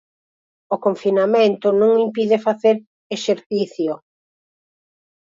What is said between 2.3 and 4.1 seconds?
facer exercicio.